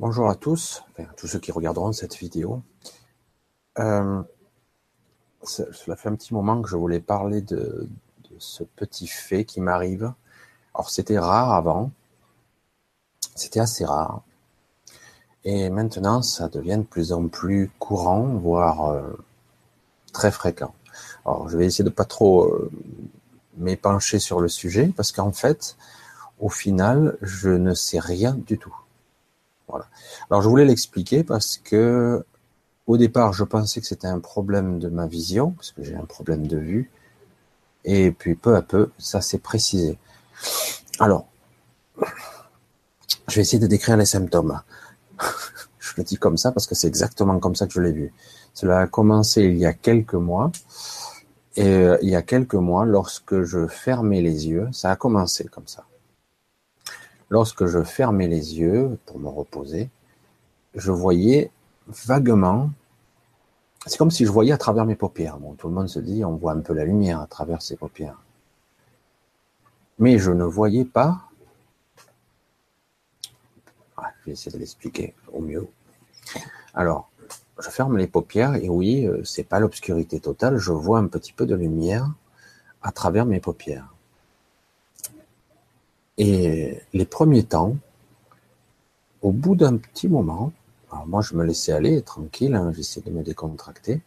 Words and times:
Bonjour 0.00 0.30
à 0.30 0.36
tous, 0.36 0.84
enfin, 0.92 1.08
tous 1.16 1.26
ceux 1.26 1.40
qui 1.40 1.50
regarderont 1.50 1.92
cette 1.92 2.14
vidéo. 2.14 2.62
Euh, 3.80 4.22
cela 5.42 5.96
fait 5.96 6.08
un 6.08 6.14
petit 6.14 6.32
moment 6.32 6.62
que 6.62 6.68
je 6.68 6.76
voulais 6.76 7.00
parler 7.00 7.40
de, 7.40 7.88
de 8.30 8.36
ce 8.38 8.62
petit 8.62 9.08
fait 9.08 9.44
qui 9.44 9.60
m'arrive. 9.60 10.12
Alors 10.72 10.88
c'était 10.88 11.18
rare 11.18 11.52
avant, 11.52 11.90
c'était 13.34 13.58
assez 13.58 13.84
rare, 13.84 14.22
et 15.42 15.68
maintenant 15.68 16.22
ça 16.22 16.48
devient 16.48 16.78
de 16.78 16.84
plus 16.84 17.12
en 17.12 17.26
plus 17.26 17.68
courant, 17.80 18.22
voire 18.22 18.90
euh, 18.90 19.02
très 20.12 20.30
fréquent. 20.30 20.74
Alors 21.26 21.48
je 21.48 21.56
vais 21.56 21.66
essayer 21.66 21.84
de 21.84 21.90
pas 21.90 22.04
trop 22.04 22.44
euh, 22.44 22.70
m'épancher 23.56 24.20
sur 24.20 24.40
le 24.40 24.48
sujet 24.48 24.92
parce 24.96 25.10
qu'en 25.10 25.32
fait, 25.32 25.76
au 26.38 26.50
final, 26.50 27.18
je 27.20 27.48
ne 27.48 27.74
sais 27.74 27.98
rien 27.98 28.34
du 28.34 28.58
tout. 28.58 28.76
Alors 30.30 30.42
je 30.42 30.48
voulais 30.48 30.64
l'expliquer 30.64 31.24
parce 31.24 31.58
que 31.58 32.24
au 32.88 32.96
départ, 32.96 33.34
je 33.34 33.44
pensais 33.44 33.80
que 33.82 33.86
c'était 33.86 34.06
un 34.06 34.18
problème 34.18 34.78
de 34.78 34.88
ma 34.88 35.06
vision, 35.06 35.50
parce 35.50 35.72
que 35.72 35.84
j'ai 35.84 35.94
un 35.94 36.06
problème 36.06 36.46
de 36.46 36.56
vue, 36.56 36.90
et 37.84 38.10
puis 38.10 38.34
peu 38.34 38.56
à 38.56 38.62
peu, 38.62 38.90
ça 38.98 39.20
s'est 39.20 39.38
précisé. 39.38 39.98
Alors, 40.98 41.28
je 43.28 43.34
vais 43.34 43.42
essayer 43.42 43.58
de 43.58 43.66
décrire 43.66 43.98
les 43.98 44.06
symptômes. 44.06 44.58
je 45.78 45.92
le 45.98 46.02
dis 46.02 46.16
comme 46.16 46.38
ça 46.38 46.50
parce 46.50 46.66
que 46.66 46.74
c'est 46.74 46.88
exactement 46.88 47.38
comme 47.38 47.54
ça 47.54 47.66
que 47.66 47.74
je 47.74 47.80
l'ai 47.82 47.92
vu. 47.92 48.10
Cela 48.54 48.80
a 48.80 48.86
commencé 48.86 49.42
il 49.42 49.58
y 49.58 49.66
a 49.66 49.74
quelques 49.74 50.14
mois, 50.14 50.50
et 51.56 51.66
euh, 51.66 51.98
il 52.00 52.08
y 52.08 52.16
a 52.16 52.22
quelques 52.22 52.54
mois, 52.54 52.86
lorsque 52.86 53.42
je 53.42 53.66
fermais 53.66 54.22
les 54.22 54.48
yeux, 54.48 54.66
ça 54.72 54.90
a 54.90 54.96
commencé 54.96 55.44
comme 55.44 55.68
ça. 55.68 55.84
Lorsque 57.30 57.66
je 57.66 57.82
fermais 57.82 58.26
les 58.26 58.58
yeux 58.58 58.98
pour 59.06 59.18
me 59.18 59.28
reposer, 59.28 59.90
je 60.74 60.90
voyais 60.90 61.50
vaguement, 61.86 62.70
c'est 63.86 63.98
comme 63.98 64.10
si 64.10 64.24
je 64.24 64.30
voyais 64.30 64.52
à 64.52 64.58
travers 64.58 64.86
mes 64.86 64.96
paupières. 64.96 65.38
Tout 65.58 65.68
le 65.68 65.74
monde 65.74 65.88
se 65.88 65.98
dit, 65.98 66.24
on 66.24 66.36
voit 66.36 66.52
un 66.52 66.60
peu 66.60 66.72
la 66.72 66.84
lumière 66.84 67.20
à 67.20 67.26
travers 67.26 67.62
ses 67.62 67.76
paupières. 67.76 68.20
Mais 69.98 70.18
je 70.18 70.30
ne 70.30 70.44
voyais 70.44 70.84
pas, 70.84 71.28
ah, 73.96 74.12
je 74.20 74.26
vais 74.26 74.32
essayer 74.32 74.52
de 74.52 74.58
l'expliquer 74.58 75.14
au 75.32 75.40
mieux. 75.40 75.66
Alors, 76.72 77.10
je 77.58 77.68
ferme 77.68 77.98
les 77.98 78.06
paupières 78.06 78.54
et 78.54 78.68
oui, 78.68 79.06
euh, 79.06 79.24
c'est 79.24 79.42
pas 79.42 79.58
l'obscurité 79.58 80.20
totale, 80.20 80.58
je 80.58 80.70
vois 80.70 80.98
un 80.98 81.08
petit 81.08 81.32
peu 81.32 81.46
de 81.46 81.56
lumière 81.56 82.08
à 82.82 82.92
travers 82.92 83.26
mes 83.26 83.40
paupières. 83.40 83.92
Et 86.18 86.80
les 86.92 87.06
premiers 87.06 87.44
temps, 87.44 87.76
au 89.22 89.30
bout 89.30 89.54
d'un 89.54 89.76
petit 89.76 90.08
moment, 90.08 90.52
alors 90.90 91.06
moi 91.06 91.22
je 91.22 91.34
me 91.34 91.44
laissais 91.44 91.72
aller 91.72 92.02
tranquille, 92.02 92.54
hein, 92.56 92.72
j'essayais 92.74 93.08
de 93.08 93.16
me 93.16 93.22
décontracter, 93.22 94.02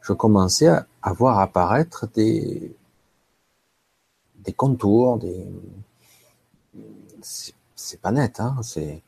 je 0.00 0.12
commençais 0.12 0.68
à, 0.68 1.12
voir 1.12 1.40
apparaître 1.40 2.06
des, 2.14 2.74
des 4.36 4.52
contours, 4.52 5.18
des 5.18 5.44
c'est 7.74 8.00
pas 8.00 8.12
net, 8.12 8.38
hein, 8.38 8.56
c'est 8.62 9.02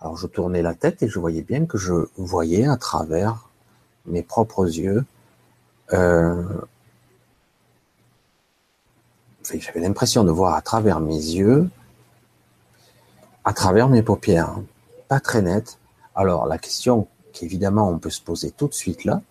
alors 0.00 0.16
je 0.16 0.26
tournais 0.26 0.62
la 0.62 0.74
tête 0.74 1.02
et 1.02 1.08
je 1.08 1.18
voyais 1.18 1.42
bien 1.42 1.66
que 1.66 1.78
je 1.78 1.92
voyais 2.16 2.66
à 2.66 2.76
travers 2.76 3.50
mes 4.06 4.22
propres 4.22 4.66
yeux. 4.66 5.04
Euh, 5.92 6.42
j'avais 9.44 9.80
l'impression 9.80 10.24
de 10.24 10.30
voir 10.30 10.54
à 10.54 10.62
travers 10.62 11.00
mes 11.00 11.14
yeux 11.14 11.68
à 13.44 13.52
travers 13.52 13.88
mes 13.88 14.02
paupières. 14.02 14.56
Pas 15.08 15.20
très 15.20 15.42
net. 15.42 15.78
Alors 16.14 16.46
la 16.46 16.58
question 16.58 17.08
qu'évidemment 17.32 17.88
on 17.88 17.98
peut 17.98 18.10
se 18.10 18.20
poser 18.20 18.50
tout 18.50 18.68
de 18.68 18.74
suite 18.74 19.04
là, 19.04 19.22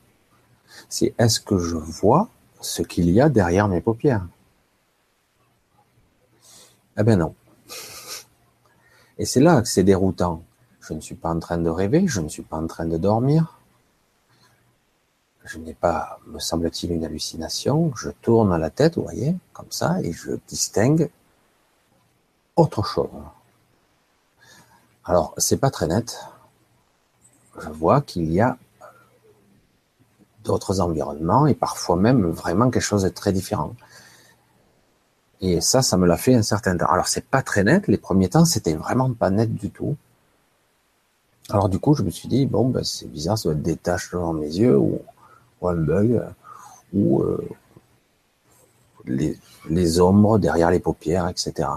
c'est 0.87 1.13
est-ce 1.17 1.39
que 1.39 1.57
je 1.57 1.75
vois 1.75 2.29
ce 2.61 2.81
qu'il 2.81 3.09
y 3.09 3.21
a 3.21 3.29
derrière 3.29 3.67
mes 3.67 3.81
paupières? 3.81 4.25
Eh 6.97 7.03
ben 7.03 7.17
non. 7.17 7.35
Et 9.17 9.25
c'est 9.25 9.41
là 9.41 9.61
que 9.61 9.67
c'est 9.67 9.83
déroutant. 9.83 10.43
Je 10.81 10.93
ne 10.93 11.01
suis 11.01 11.15
pas 11.15 11.29
en 11.29 11.39
train 11.39 11.57
de 11.57 11.69
rêver, 11.69 12.07
je 12.07 12.21
ne 12.21 12.29
suis 12.29 12.41
pas 12.41 12.57
en 12.57 12.67
train 12.67 12.85
de 12.85 12.97
dormir. 12.97 13.59
Je 15.45 15.57
n'ai 15.57 15.73
pas, 15.73 16.19
me 16.27 16.39
semble-t-il, 16.39 16.91
une 16.91 17.05
hallucination. 17.05 17.91
Je 17.95 18.09
tourne 18.09 18.55
la 18.57 18.69
tête, 18.69 18.95
vous 18.95 19.03
voyez, 19.03 19.35
comme 19.53 19.71
ça, 19.71 20.01
et 20.01 20.11
je 20.11 20.31
distingue 20.47 21.09
autre 22.55 22.83
chose. 22.83 23.09
Alors, 25.09 25.33
c'est 25.39 25.57
pas 25.57 25.71
très 25.71 25.87
net. 25.87 26.19
Je 27.59 27.69
vois 27.69 27.99
qu'il 28.01 28.31
y 28.31 28.41
a 28.41 28.59
d'autres 30.43 30.81
environnements 30.81 31.47
et 31.47 31.55
parfois 31.55 31.95
même 31.95 32.29
vraiment 32.29 32.69
quelque 32.69 32.83
chose 32.83 33.01
de 33.01 33.09
très 33.09 33.33
différent. 33.33 33.73
Et 35.41 35.61
ça, 35.61 35.81
ça 35.81 35.97
me 35.97 36.05
l'a 36.05 36.15
fait 36.15 36.35
un 36.35 36.43
certain 36.43 36.77
temps. 36.77 36.85
Alors, 36.85 37.07
c'est 37.07 37.25
pas 37.25 37.41
très 37.41 37.63
net. 37.63 37.87
Les 37.87 37.97
premiers 37.97 38.29
temps, 38.29 38.45
c'était 38.45 38.75
vraiment 38.75 39.11
pas 39.11 39.31
net 39.31 39.51
du 39.51 39.71
tout. 39.71 39.97
Alors, 41.49 41.69
du 41.69 41.79
coup, 41.79 41.95
je 41.95 42.03
me 42.03 42.11
suis 42.11 42.29
dit, 42.29 42.45
bon, 42.45 42.69
ben, 42.69 42.83
c'est 42.83 43.07
bizarre, 43.07 43.35
ça 43.35 43.49
doit 43.49 43.53
être 43.53 43.63
des 43.63 43.77
taches 43.77 44.11
devant 44.11 44.33
mes 44.33 44.45
yeux 44.45 44.77
ou, 44.77 45.01
un 45.63 45.73
bug 45.73 46.21
ou 46.93 47.23
euh, 47.23 47.49
les, 49.07 49.99
ombres 49.99 50.37
derrière 50.37 50.69
les 50.69 50.79
paupières, 50.79 51.27
etc. 51.27 51.67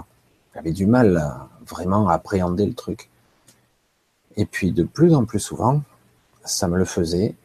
J'avais 0.53 0.71
du 0.71 0.85
mal 0.85 1.35
vraiment 1.65 2.09
à 2.09 2.13
appréhender 2.13 2.67
le 2.67 2.75
truc. 2.75 3.09
Et 4.35 4.45
puis 4.45 4.71
de 4.71 4.83
plus 4.83 5.13
en 5.13 5.25
plus 5.25 5.39
souvent, 5.39 5.81
ça 6.43 6.67
me 6.67 6.77
le 6.77 6.85
faisait 6.85 7.35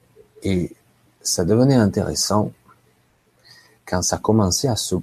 et 0.43 0.75
ça 1.21 1.45
devenait 1.45 1.75
intéressant 1.75 2.53
quand 3.87 4.03
ça 4.03 4.19
commençait 4.19 4.69
à 4.69 4.77
se 4.77 4.97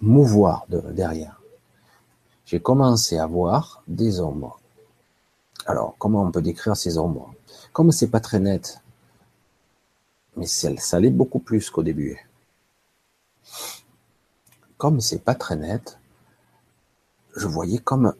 mouvoir 0.00 0.66
de, 0.68 0.80
derrière. 0.80 1.40
J'ai 2.44 2.60
commencé 2.60 3.18
à 3.18 3.26
voir 3.26 3.82
des 3.88 4.20
ombres. 4.20 4.60
Alors, 5.66 5.94
comment 5.98 6.22
on 6.22 6.30
peut 6.30 6.42
décrire 6.42 6.76
ces 6.76 6.98
ombres? 6.98 7.32
Comme 7.72 7.90
c'est 7.90 8.08
pas 8.08 8.20
très 8.20 8.38
net, 8.38 8.80
mais 10.36 10.46
ça 10.46 11.00
l'est 11.00 11.10
beaucoup 11.10 11.38
plus 11.38 11.70
qu'au 11.70 11.82
début. 11.82 12.28
Comme 14.76 15.00
c'est 15.00 15.20
pas 15.20 15.34
très 15.34 15.56
net, 15.56 15.98
je 17.36 17.46
voyais 17.46 17.78
comme 17.78 18.14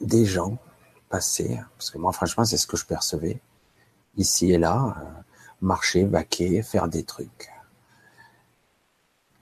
des 0.00 0.24
gens 0.24 0.58
passer, 1.12 1.60
parce 1.76 1.90
que 1.90 1.98
moi 1.98 2.12
franchement 2.12 2.44
c'est 2.46 2.56
ce 2.56 2.66
que 2.66 2.78
je 2.78 2.86
percevais, 2.86 3.38
ici 4.16 4.50
et 4.50 4.58
là, 4.58 4.96
euh, 4.96 5.22
marcher, 5.60 6.04
vaquer, 6.04 6.62
faire 6.62 6.88
des 6.88 7.04
trucs, 7.04 7.50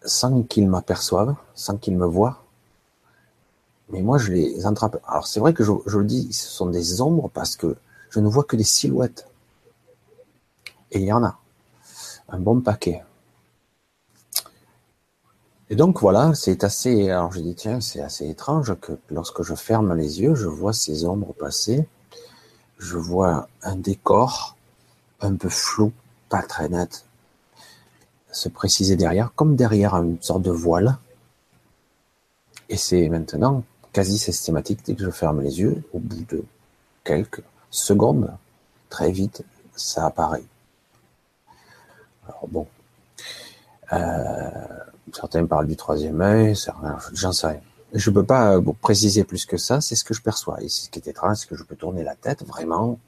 sans 0.04 0.42
qu'ils 0.42 0.68
m'aperçoivent, 0.68 1.36
sans 1.54 1.76
qu'ils 1.76 1.96
me 1.96 2.06
voient. 2.06 2.42
Mais 3.90 4.02
moi 4.02 4.18
je 4.18 4.32
les 4.32 4.66
attrape. 4.66 4.96
Alors 5.06 5.26
c'est 5.28 5.40
vrai 5.40 5.54
que 5.54 5.64
je 5.64 5.98
le 5.98 6.04
dis, 6.04 6.32
ce 6.32 6.48
sont 6.48 6.70
des 6.70 7.00
ombres 7.00 7.30
parce 7.32 7.54
que 7.54 7.76
je 8.10 8.18
ne 8.18 8.28
vois 8.28 8.44
que 8.44 8.56
des 8.56 8.64
silhouettes. 8.64 9.28
Et 10.90 10.98
il 11.00 11.06
y 11.06 11.12
en 11.12 11.22
a 11.22 11.38
un 12.28 12.38
bon 12.38 12.60
paquet. 12.60 13.02
Et 15.70 15.76
donc 15.76 16.00
voilà, 16.00 16.34
c'est 16.34 16.64
assez. 16.64 17.10
Alors 17.10 17.32
je 17.32 17.40
dis 17.40 17.54
tiens, 17.54 17.80
c'est 17.80 18.00
assez 18.00 18.28
étrange 18.28 18.74
que 18.80 18.92
lorsque 19.08 19.42
je 19.42 19.54
ferme 19.54 19.94
les 19.94 20.20
yeux, 20.20 20.34
je 20.34 20.48
vois 20.48 20.72
ces 20.72 21.04
ombres 21.04 21.32
passer. 21.32 21.86
Je 22.78 22.96
vois 22.96 23.48
un 23.62 23.76
décor 23.76 24.56
un 25.20 25.36
peu 25.36 25.48
flou, 25.48 25.92
pas 26.28 26.42
très 26.42 26.68
net, 26.68 27.04
se 28.32 28.48
préciser 28.48 28.96
derrière, 28.96 29.32
comme 29.34 29.54
derrière 29.54 29.94
une 29.94 30.20
sorte 30.20 30.42
de 30.42 30.50
voile. 30.50 30.98
Et 32.68 32.76
c'est 32.76 33.08
maintenant 33.08 33.62
quasi 33.92 34.18
systématique 34.18 34.80
dès 34.84 34.94
que 34.94 35.04
je 35.04 35.10
ferme 35.10 35.40
les 35.40 35.60
yeux, 35.60 35.82
au 35.92 35.98
bout 35.98 36.24
de 36.30 36.44
quelques 37.04 37.42
secondes, 37.70 38.32
très 38.88 39.12
vite, 39.12 39.44
ça 39.76 40.06
apparaît. 40.06 40.44
Alors 42.26 42.48
bon. 42.48 42.66
Euh, 43.92 44.80
Certains 45.12 45.44
parlent 45.46 45.66
du 45.66 45.76
troisième 45.76 46.20
œil, 46.20 46.54
j'en 47.12 47.32
sais 47.32 47.46
rien. 47.46 47.60
Je 47.92 48.10
peux 48.10 48.24
pas 48.24 48.58
vous 48.58 48.72
préciser 48.72 49.24
plus 49.24 49.46
que 49.46 49.56
ça, 49.56 49.80
c'est 49.80 49.96
ce 49.96 50.04
que 50.04 50.14
je 50.14 50.22
perçois. 50.22 50.62
Et 50.62 50.68
ce 50.68 50.88
qui 50.88 51.00
est 51.00 51.08
étrange, 51.08 51.38
c'est 51.38 51.48
que 51.48 51.56
je 51.56 51.64
peux 51.64 51.74
tourner 51.74 52.04
la 52.04 52.14
tête, 52.14 52.44
vraiment, 52.44 52.98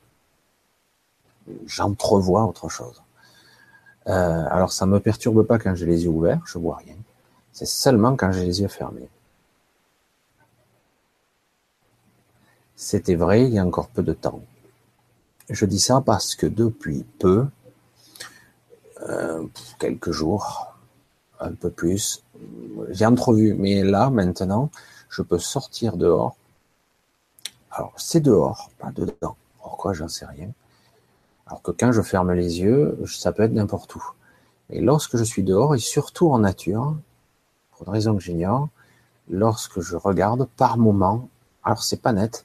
j'entrevois 1.66 2.44
autre 2.44 2.68
chose. 2.68 3.02
Euh, 4.08 4.44
alors 4.50 4.72
ça 4.72 4.86
me 4.86 4.98
perturbe 4.98 5.46
pas 5.46 5.58
quand 5.58 5.74
j'ai 5.74 5.86
les 5.86 6.04
yeux 6.04 6.10
ouverts, 6.10 6.40
je 6.46 6.58
vois 6.58 6.76
rien. 6.76 6.96
C'est 7.52 7.66
seulement 7.66 8.16
quand 8.16 8.32
j'ai 8.32 8.44
les 8.44 8.60
yeux 8.60 8.68
fermés. 8.68 9.08
C'était 12.74 13.14
vrai 13.14 13.44
il 13.44 13.54
y 13.54 13.58
a 13.58 13.64
encore 13.64 13.88
peu 13.88 14.02
de 14.02 14.12
temps. 14.12 14.42
Je 15.48 15.66
dis 15.66 15.78
ça 15.78 16.02
parce 16.04 16.34
que 16.34 16.46
depuis 16.46 17.04
peu, 17.18 17.46
euh, 19.08 19.44
quelques 19.78 20.10
jours, 20.10 20.71
un 21.42 21.52
peu 21.52 21.70
plus. 21.70 22.22
J'ai 22.90 23.06
entrevu, 23.06 23.54
mais 23.54 23.82
là, 23.82 24.10
maintenant, 24.10 24.70
je 25.08 25.22
peux 25.22 25.38
sortir 25.38 25.96
dehors. 25.96 26.36
Alors, 27.70 27.92
c'est 27.96 28.20
dehors, 28.20 28.70
pas 28.78 28.90
dedans. 28.92 29.36
Pourquoi 29.62 29.92
J'en 29.92 30.08
sais 30.08 30.26
rien. 30.26 30.50
Alors 31.46 31.62
que 31.62 31.70
quand 31.70 31.92
je 31.92 32.02
ferme 32.02 32.32
les 32.32 32.60
yeux, 32.60 32.98
ça 33.06 33.32
peut 33.32 33.42
être 33.42 33.52
n'importe 33.52 33.94
où. 33.94 34.04
Et 34.70 34.80
lorsque 34.80 35.16
je 35.16 35.24
suis 35.24 35.42
dehors, 35.42 35.74
et 35.74 35.78
surtout 35.78 36.30
en 36.30 36.38
nature, 36.38 36.96
pour 37.72 37.86
une 37.86 37.92
raison 37.92 38.14
que 38.16 38.22
j'ignore, 38.22 38.68
lorsque 39.28 39.80
je 39.80 39.96
regarde 39.96 40.48
par 40.56 40.78
moment, 40.78 41.28
alors 41.64 41.82
c'est 41.82 42.00
pas 42.00 42.12
net, 42.12 42.44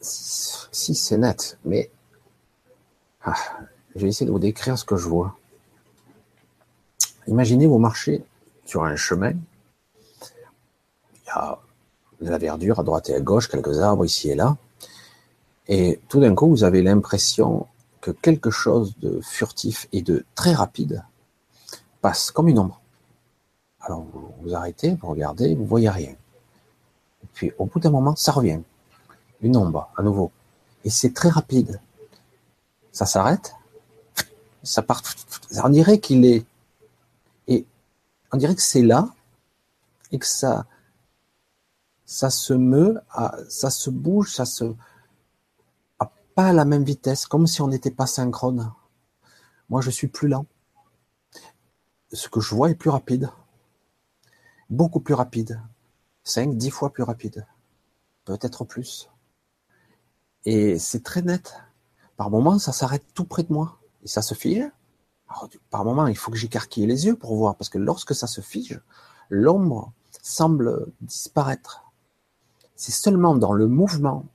si 0.00 0.94
c'est 0.94 1.18
net, 1.18 1.58
mais 1.64 1.90
ah, 3.22 3.34
je 3.94 4.00
vais 4.00 4.08
essayer 4.08 4.26
de 4.26 4.30
vous 4.30 4.38
décrire 4.38 4.78
ce 4.78 4.84
que 4.84 4.96
je 4.96 5.08
vois. 5.08 5.36
Imaginez 7.28 7.66
vous 7.66 7.78
marchez 7.78 8.24
sur 8.64 8.84
un 8.84 8.96
chemin, 8.96 9.32
il 9.32 11.26
y 11.26 11.30
a 11.30 11.58
de 12.20 12.30
la 12.30 12.38
verdure 12.38 12.80
à 12.80 12.82
droite 12.82 13.10
et 13.10 13.14
à 13.14 13.20
gauche, 13.20 13.48
quelques 13.48 13.78
arbres 13.80 14.04
ici 14.04 14.30
et 14.30 14.34
là, 14.34 14.56
et 15.68 16.00
tout 16.08 16.20
d'un 16.20 16.34
coup 16.34 16.48
vous 16.48 16.64
avez 16.64 16.82
l'impression 16.82 17.66
que 18.00 18.10
quelque 18.10 18.50
chose 18.50 18.94
de 19.00 19.20
furtif 19.20 19.88
et 19.92 20.00
de 20.02 20.24
très 20.34 20.54
rapide 20.54 21.04
passe 22.00 22.30
comme 22.30 22.48
une 22.48 22.58
ombre. 22.58 22.80
Alors 23.80 24.06
vous 24.12 24.32
vous 24.40 24.54
arrêtez, 24.54 24.96
vous 25.00 25.08
regardez, 25.08 25.54
vous 25.54 25.66
voyez 25.66 25.90
rien. 25.90 26.10
Et 27.22 27.26
puis 27.34 27.52
au 27.58 27.66
bout 27.66 27.80
d'un 27.80 27.90
moment, 27.90 28.16
ça 28.16 28.32
revient. 28.32 28.60
Une 29.40 29.56
ombre, 29.56 29.90
à 29.96 30.02
nouveau. 30.02 30.30
Et 30.84 30.90
c'est 30.90 31.12
très 31.12 31.28
rapide. 31.28 31.80
Ça 32.92 33.06
s'arrête, 33.06 33.54
ça 34.62 34.82
part. 34.82 35.02
On 35.62 35.68
dirait 35.68 35.98
qu'il 35.98 36.24
est. 36.24 36.44
On 38.32 38.36
dirait 38.36 38.54
que 38.54 38.62
c'est 38.62 38.82
là 38.82 39.08
et 40.12 40.18
que 40.18 40.26
ça, 40.26 40.66
ça 42.04 42.30
se 42.30 42.54
meut, 42.54 43.00
ça 43.48 43.70
se 43.70 43.90
bouge, 43.90 44.34
ça 44.34 44.44
se 44.44 44.74
pas 46.38 46.50
à 46.50 46.52
la 46.52 46.64
même 46.64 46.84
vitesse, 46.84 47.26
comme 47.26 47.48
si 47.48 47.62
on 47.62 47.66
n'était 47.66 47.90
pas 47.90 48.06
synchrone. 48.06 48.72
Moi, 49.68 49.80
je 49.80 49.90
suis 49.90 50.06
plus 50.06 50.28
lent. 50.28 50.46
Ce 52.12 52.28
que 52.28 52.38
je 52.38 52.54
vois 52.54 52.70
est 52.70 52.76
plus 52.76 52.90
rapide. 52.90 53.28
Beaucoup 54.70 55.00
plus 55.00 55.14
rapide. 55.14 55.60
5, 56.22 56.56
10 56.56 56.70
fois 56.70 56.92
plus 56.92 57.02
rapide. 57.02 57.44
Peut-être 58.24 58.64
plus. 58.64 59.10
Et 60.44 60.78
c'est 60.78 61.02
très 61.02 61.22
net. 61.22 61.60
Par 62.16 62.30
moments, 62.30 62.60
ça 62.60 62.70
s'arrête 62.70 63.04
tout 63.14 63.24
près 63.24 63.42
de 63.42 63.52
moi. 63.52 63.80
Et 64.04 64.06
ça 64.06 64.22
se 64.22 64.34
fige. 64.34 64.70
Par 65.70 65.84
moments, 65.84 66.06
il 66.06 66.16
faut 66.16 66.30
que 66.30 66.38
j'écarquille 66.38 66.86
les 66.86 67.06
yeux 67.06 67.16
pour 67.16 67.36
voir. 67.36 67.56
Parce 67.56 67.68
que 67.68 67.78
lorsque 67.78 68.14
ça 68.14 68.26
se 68.26 68.40
fige, 68.40 68.80
l'ombre 69.28 69.92
semble 70.22 70.86
disparaître. 71.00 71.84
C'est 72.76 72.92
seulement 72.92 73.34
dans 73.34 73.52
le 73.52 73.66
mouvement 73.66 74.26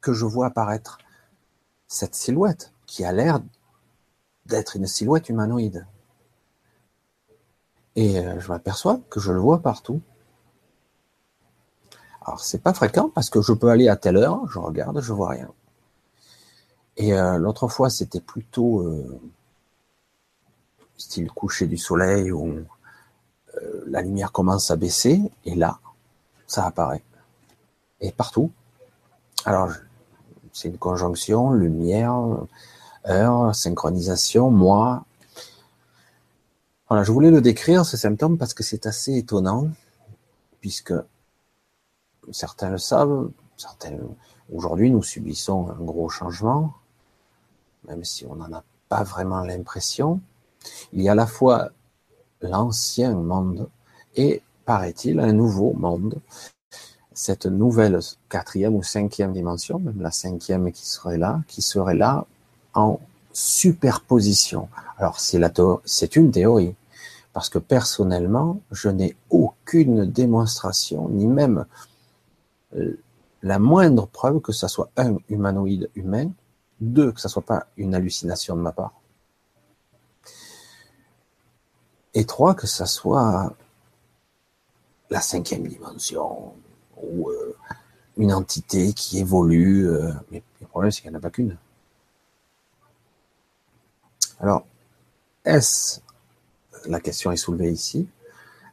que 0.00 0.12
je 0.12 0.24
vois 0.24 0.46
apparaître 0.46 0.98
cette 1.86 2.14
silhouette 2.14 2.72
qui 2.86 3.04
a 3.04 3.12
l'air 3.12 3.40
d'être 4.46 4.76
une 4.76 4.86
silhouette 4.86 5.28
humanoïde. 5.28 5.86
Et 7.96 8.18
euh, 8.18 8.38
je 8.40 8.48
m'aperçois 8.48 9.00
que 9.10 9.20
je 9.20 9.32
le 9.32 9.38
vois 9.38 9.60
partout. 9.60 10.00
Alors 12.22 12.40
c'est 12.40 12.62
pas 12.62 12.74
fréquent 12.74 13.08
parce 13.08 13.30
que 13.30 13.40
je 13.40 13.52
peux 13.52 13.70
aller 13.70 13.88
à 13.88 13.96
telle 13.96 14.16
heure, 14.16 14.46
je 14.48 14.58
regarde, 14.58 15.00
je 15.00 15.12
vois 15.12 15.30
rien. 15.30 15.50
Et 16.96 17.14
euh, 17.14 17.38
l'autre 17.38 17.68
fois 17.68 17.90
c'était 17.90 18.20
plutôt 18.20 18.80
euh, 18.80 19.20
style 21.00 21.30
coucher 21.30 21.66
du 21.66 21.78
soleil 21.78 22.30
où 22.30 22.64
la 23.86 24.00
lumière 24.00 24.32
commence 24.32 24.70
à 24.70 24.76
baisser 24.76 25.20
et 25.44 25.54
là 25.54 25.80
ça 26.46 26.66
apparaît. 26.66 27.02
Et 28.00 28.12
partout. 28.12 28.50
Alors 29.44 29.70
c'est 30.52 30.68
une 30.68 30.78
conjonction, 30.78 31.52
lumière, 31.52 32.14
heure, 33.08 33.54
synchronisation, 33.54 34.50
moi. 34.50 35.04
Voilà, 36.88 37.04
je 37.04 37.12
voulais 37.12 37.30
le 37.30 37.40
décrire, 37.40 37.84
ce 37.86 37.96
symptôme, 37.96 38.36
parce 38.36 38.52
que 38.52 38.64
c'est 38.64 38.86
assez 38.86 39.16
étonnant, 39.16 39.68
puisque 40.60 40.92
certains 42.32 42.70
le 42.70 42.78
savent, 42.78 43.30
certains, 43.56 43.96
aujourd'hui, 44.52 44.90
nous 44.90 45.02
subissons 45.02 45.70
un 45.70 45.84
gros 45.84 46.08
changement, 46.08 46.74
même 47.86 48.04
si 48.04 48.26
on 48.26 48.34
n'en 48.34 48.52
a 48.52 48.64
pas 48.88 49.04
vraiment 49.04 49.40
l'impression. 49.44 50.20
Il 50.92 51.02
y 51.02 51.08
a 51.08 51.12
à 51.12 51.14
la 51.14 51.26
fois 51.26 51.70
l'ancien 52.40 53.14
monde 53.14 53.68
et, 54.16 54.42
paraît-il, 54.64 55.20
un 55.20 55.32
nouveau 55.32 55.72
monde. 55.74 56.20
Cette 57.12 57.46
nouvelle 57.46 57.98
quatrième 58.28 58.74
ou 58.74 58.82
cinquième 58.82 59.32
dimension, 59.32 59.78
même 59.78 60.00
la 60.00 60.10
cinquième 60.10 60.72
qui 60.72 60.86
serait 60.86 61.18
là, 61.18 61.40
qui 61.48 61.60
serait 61.60 61.94
là 61.94 62.26
en 62.74 62.98
superposition. 63.32 64.68
Alors 64.98 65.18
c'est 65.20 66.16
une 66.16 66.30
théorie, 66.30 66.74
parce 67.32 67.48
que 67.48 67.58
personnellement, 67.58 68.60
je 68.70 68.88
n'ai 68.88 69.16
aucune 69.28 70.06
démonstration, 70.06 71.08
ni 71.08 71.26
même 71.26 71.66
euh, 72.76 72.98
la 73.42 73.58
moindre 73.58 74.06
preuve 74.06 74.40
que 74.40 74.52
ça 74.52 74.68
soit 74.68 74.90
un 74.96 75.16
humanoïde 75.28 75.90
humain, 75.94 76.30
deux 76.80 77.12
que 77.12 77.20
ça 77.20 77.28
soit 77.28 77.42
pas 77.42 77.66
une 77.76 77.94
hallucination 77.94 78.56
de 78.56 78.62
ma 78.62 78.72
part, 78.72 78.99
et 82.14 82.24
trois 82.24 82.54
que 82.54 82.66
ça 82.66 82.86
soit 82.86 83.54
la 85.10 85.20
cinquième 85.20 85.66
dimension, 85.66 86.54
ou 87.02 87.30
euh, 87.30 87.56
une 88.16 88.32
entité 88.32 88.92
qui 88.92 89.18
évolue. 89.18 89.88
Euh, 89.88 90.12
mais 90.30 90.42
le 90.60 90.66
problème, 90.66 90.90
c'est 90.90 91.02
qu'il 91.02 91.10
n'y 91.10 91.16
en 91.16 91.18
a 91.18 91.22
pas 91.22 91.30
qu'une. 91.30 91.56
Alors, 94.40 94.64
est-ce, 95.44 96.00
la 96.86 97.00
question 97.00 97.32
est 97.32 97.36
soulevée 97.36 97.72
ici, 97.72 98.08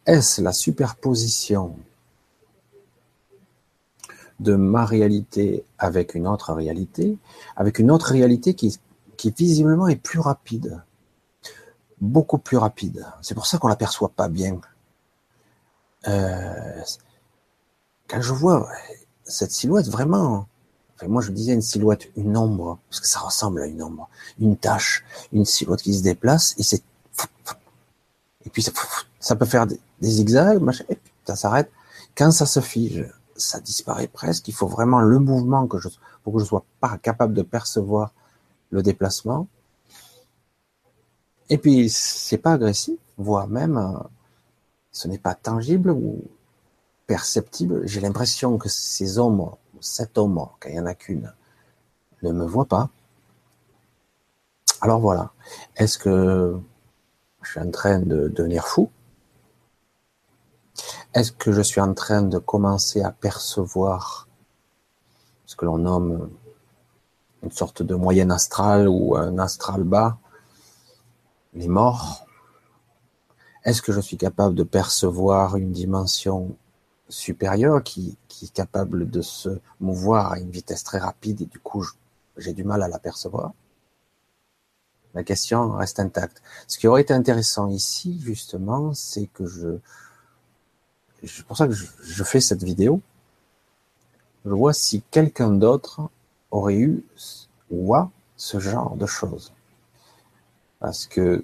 est-ce 0.06 0.42
la 0.42 0.54
superposition 0.54 1.76
de 4.40 4.56
ma 4.56 4.86
réalité 4.86 5.66
avec 5.80 6.14
une 6.14 6.28
autre 6.28 6.54
réalité, 6.54 7.18
avec 7.56 7.80
une 7.80 7.92
autre 7.92 8.12
réalité 8.12 8.54
qui, 8.54 8.80
qui 9.18 9.32
visiblement 9.32 9.88
est 9.88 9.96
plus 9.96 10.20
rapide, 10.20 10.82
beaucoup 12.00 12.38
plus 12.38 12.58
rapide. 12.58 13.06
C'est 13.22 13.36
pour 13.36 13.46
ça 13.46 13.58
qu'on 13.58 13.68
l'aperçoit 13.68 14.10
pas 14.10 14.28
bien. 14.28 14.60
Euh, 16.08 16.82
quand 18.08 18.22
je 18.22 18.34
vois 18.34 18.70
cette 19.24 19.52
silhouette, 19.52 19.88
vraiment, 19.88 20.48
enfin, 20.96 21.08
moi 21.08 21.22
je 21.22 21.32
disais 21.32 21.54
une 21.54 21.62
silhouette, 21.62 22.10
une 22.16 22.38
ombre, 22.38 22.80
parce 22.90 23.00
que 23.02 23.08
ça 23.08 23.20
ressemble 23.20 23.62
à 23.62 23.68
une 23.68 23.82
ombre, 23.82 24.10
une 24.40 24.58
tache, 24.58 25.04
une 25.34 25.46
silhouette 25.46 25.82
qui 25.82 25.94
se 25.94 26.04
déplace, 26.04 26.56
et 26.58 26.64
c'est, 26.64 26.84
et 28.46 28.50
puis 28.50 28.64
ça, 29.20 29.36
peut 29.36 29.46
faire 29.46 29.68
des, 29.68 29.80
zigzags, 30.02 30.62
et 30.90 30.96
puis 30.96 31.12
ça 31.26 31.36
s'arrête. 31.36 31.72
Quand 32.16 32.32
ça 32.32 32.46
se 32.46 32.62
fige, 32.62 33.06
ça 33.36 33.60
disparaît 33.60 34.08
presque. 34.08 34.48
Il 34.48 34.54
faut 34.54 34.68
vraiment 34.68 35.02
le 35.02 35.20
mouvement 35.20 35.68
que 35.68 35.78
je, 35.78 35.90
pour 36.24 36.34
que 36.34 36.40
je 36.40 36.46
sois 36.46 36.66
pas 36.80 36.98
capable 36.98 37.34
de 37.34 37.44
percevoir 37.44 38.12
le 38.72 38.82
déplacement. 38.82 39.48
Et 41.50 41.58
puis 41.58 41.90
c'est 41.90 42.38
pas 42.38 42.54
agressif, 42.54 43.00
voire 43.18 43.48
même 43.48 43.78
euh, 43.78 44.00
ce 44.92 45.08
n'est 45.08 45.18
pas 45.18 45.36
tangible 45.36 45.92
ou 45.92 46.24
perceptible. 47.06 47.88
J'ai 47.88 48.02
l'impression 48.02 48.58
que 48.58 48.70
ces 48.70 49.20
ombres, 49.20 49.58
cette 49.80 50.18
ombre, 50.18 50.58
qu'il 50.62 50.74
n'y 50.74 50.80
en 50.80 50.86
a 50.86 50.94
qu'une, 50.94 51.32
ne 52.24 52.32
me 52.32 52.46
voit 52.46 52.66
pas. 52.66 52.90
Alors 54.82 55.00
voilà. 55.00 55.32
Est-ce 55.76 55.98
que 55.98 56.60
je 57.42 57.52
suis 57.52 57.60
en 57.60 57.72
train 57.72 58.00
de 58.00 58.28
devenir 58.28 58.68
fou? 58.68 58.90
Est-ce 61.14 61.32
que 61.32 61.52
je 61.52 61.62
suis 61.62 61.82
en 61.82 61.94
train 61.94 62.22
de 62.22 62.38
commencer 62.38 63.02
à 63.02 63.12
percevoir 63.12 64.28
ce 65.46 65.56
que 65.56 65.66
l'on 65.66 65.78
nomme 65.78 66.30
une 67.44 67.52
sorte 67.52 67.82
de 67.82 67.96
moyenne 67.96 68.32
astral 68.32 68.88
ou 68.88 69.16
un 69.16 69.38
astral 69.40 69.84
bas, 69.84 70.18
les 71.54 71.68
morts 71.68 72.26
Est-ce 73.64 73.82
que 73.82 73.92
je 73.92 74.00
suis 74.00 74.18
capable 74.18 74.56
de 74.56 74.64
percevoir 74.64 75.58
une 75.58 75.72
dimension 75.72 76.56
supérieur 77.10 77.84
qui, 77.84 78.18
est 78.42 78.54
capable 78.54 79.10
de 79.10 79.22
se 79.22 79.60
mouvoir 79.80 80.34
à 80.34 80.40
une 80.40 80.52
vitesse 80.52 80.84
très 80.84 81.00
rapide 81.00 81.42
et 81.42 81.46
du 81.46 81.60
coup 81.60 81.84
j'ai 82.38 82.54
du 82.54 82.64
mal 82.64 82.84
à 82.84 82.88
l'apercevoir. 82.88 83.54
La 85.16 85.24
question 85.24 85.72
reste 85.72 86.00
intacte. 86.00 86.44
Ce 86.68 86.78
qui 86.78 86.88
aurait 86.88 87.02
été 87.02 87.14
intéressant 87.14 87.68
ici, 87.68 88.22
justement, 88.24 88.94
c'est 88.94 89.26
que 89.26 89.48
je, 89.48 89.80
c'est 91.26 91.46
pour 91.46 91.58
ça 91.58 91.68
que 91.68 91.74
je, 91.74 91.88
je, 92.04 92.24
fais 92.24 92.42
cette 92.42 92.64
vidéo. 92.64 93.02
Je 94.46 94.52
vois 94.52 94.74
si 94.74 95.02
quelqu'un 95.10 95.50
d'autre 95.50 96.02
aurait 96.52 96.76
eu 96.76 97.04
ou 97.72 97.96
a 97.96 98.12
ce 98.36 98.60
genre 98.60 98.96
de 98.96 99.08
choses. 99.08 99.52
Parce 100.80 101.06
que 101.08 101.44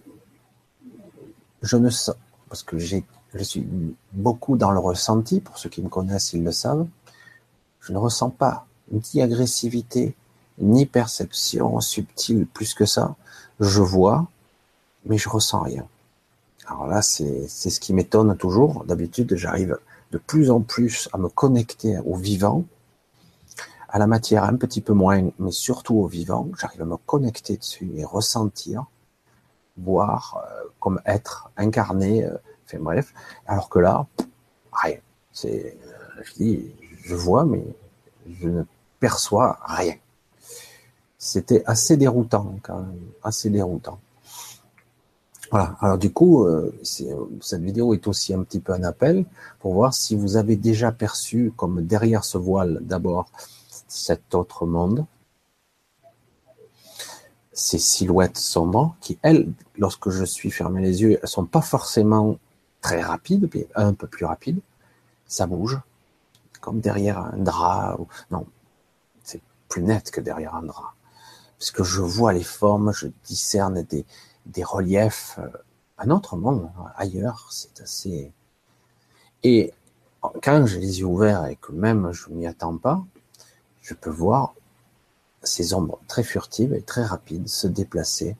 je 1.61 1.77
ne 1.77 1.89
sais, 1.89 2.11
parce 2.49 2.63
que 2.63 2.77
j'ai 2.77 3.05
je 3.35 3.43
suis 3.43 3.67
beaucoup 4.11 4.57
dans 4.57 4.71
le 4.71 4.79
ressenti, 4.79 5.39
pour 5.39 5.57
ceux 5.57 5.69
qui 5.69 5.81
me 5.81 5.89
connaissent, 5.89 6.33
ils 6.33 6.43
le 6.43 6.51
savent. 6.51 6.85
Je 7.79 7.91
ne 7.91 7.97
ressens 7.97 8.29
pas 8.29 8.67
ni 8.91 9.21
agressivité, 9.21 10.15
ni 10.59 10.85
perception 10.85 11.79
subtile 11.81 12.45
plus 12.45 12.75
que 12.75 12.85
ça. 12.85 13.15
Je 13.59 13.81
vois, 13.81 14.27
mais 15.05 15.17
je 15.17 15.29
ressens 15.29 15.61
rien. 15.61 15.87
Alors 16.67 16.85
là, 16.85 17.01
c'est 17.01 17.47
ce 17.47 17.79
qui 17.79 17.93
m'étonne 17.93 18.37
toujours. 18.37 18.85
D'habitude, 18.85 19.35
j'arrive 19.35 19.79
de 20.11 20.17
plus 20.19 20.51
en 20.51 20.61
plus 20.61 21.09
à 21.11 21.17
me 21.17 21.27
connecter 21.27 21.97
au 22.05 22.15
vivant, 22.15 22.63
à 23.89 23.97
la 23.97 24.05
matière 24.05 24.43
un 24.43 24.55
petit 24.55 24.81
peu 24.81 24.93
moins, 24.93 25.29
mais 25.39 25.51
surtout 25.51 25.95
au 25.95 26.05
vivant. 26.05 26.49
J'arrive 26.59 26.83
à 26.83 26.85
me 26.85 26.97
connecter 26.97 27.57
dessus 27.57 27.91
et 27.95 28.05
ressentir, 28.05 28.85
voir 29.77 30.43
euh, 30.43 30.63
comme 30.79 31.01
être 31.05 31.49
incarné. 31.57 32.25
Euh, 32.25 32.37
enfin 32.65 32.79
bref. 32.79 33.13
Alors 33.47 33.69
que 33.69 33.79
là, 33.79 34.05
rien. 34.71 34.97
C'est, 35.31 35.77
euh, 35.85 36.21
je 36.23 36.33
dis, 36.33 36.75
je 37.03 37.15
vois, 37.15 37.45
mais 37.45 37.63
je 38.29 38.49
ne 38.49 38.63
perçois 38.99 39.59
rien. 39.65 39.95
C'était 41.17 41.63
assez 41.65 41.97
déroutant, 41.97 42.55
quand 42.61 42.79
même, 42.79 42.99
assez 43.23 43.49
déroutant. 43.49 43.99
Voilà. 45.51 45.75
Alors 45.81 45.97
du 45.97 46.11
coup, 46.11 46.45
euh, 46.45 46.73
cette 46.81 47.61
vidéo 47.61 47.93
est 47.93 48.07
aussi 48.07 48.33
un 48.33 48.41
petit 48.43 48.59
peu 48.59 48.73
un 48.73 48.83
appel 48.83 49.25
pour 49.59 49.73
voir 49.73 49.93
si 49.93 50.15
vous 50.15 50.35
avez 50.35 50.55
déjà 50.55 50.91
perçu, 50.91 51.53
comme 51.55 51.85
derrière 51.85 52.25
ce 52.25 52.37
voile, 52.37 52.79
d'abord 52.81 53.29
cet 53.87 54.33
autre 54.33 54.65
monde, 54.65 55.05
ces 57.53 57.79
silhouettes 57.79 58.37
sombres, 58.37 58.95
qui 59.01 59.19
elles, 59.21 59.51
lorsque 59.77 60.09
je 60.09 60.25
suis 60.25 60.51
fermé 60.51 60.81
les 60.81 61.01
yeux, 61.01 61.19
elles 61.21 61.29
sont 61.29 61.45
pas 61.45 61.61
forcément 61.61 62.37
très 62.81 63.01
rapides, 63.01 63.49
mais 63.53 63.67
un 63.75 63.93
peu 63.93 64.07
plus 64.07 64.25
rapides. 64.25 64.59
Ça 65.27 65.47
bouge, 65.47 65.79
comme 66.61 66.79
derrière 66.79 67.19
un 67.19 67.37
drap. 67.37 67.97
Non, 68.31 68.45
c'est 69.23 69.41
plus 69.69 69.83
net 69.83 70.11
que 70.11 70.21
derrière 70.21 70.55
un 70.55 70.63
drap 70.63 70.93
parce 71.63 71.71
que 71.71 71.83
je 71.85 72.01
vois 72.01 72.33
les 72.33 72.43
formes, 72.43 72.91
je 72.91 73.07
discerne 73.23 73.83
des, 73.83 74.05
des 74.45 74.65
reliefs, 74.65 75.39
euh, 75.39 75.47
un 75.97 76.09
autre 76.09 76.35
monde, 76.35 76.69
ailleurs, 76.97 77.47
c'est 77.51 77.79
assez... 77.79 78.33
Et 79.43 79.71
quand 80.41 80.65
j'ai 80.65 80.81
les 80.81 80.99
yeux 80.99 81.05
ouverts 81.05 81.45
et 81.45 81.55
que 81.55 81.71
même 81.71 82.11
je 82.11 82.29
m'y 82.31 82.47
attends 82.47 82.75
pas, 82.75 83.01
je 83.81 83.93
peux 83.93 84.09
voir 84.09 84.55
ces 85.43 85.73
ombres 85.73 85.99
très 86.07 86.23
furtives 86.23 86.73
et 86.73 86.81
très 86.81 87.03
rapides 87.03 87.47
se 87.47 87.67
déplacer, 87.67 88.35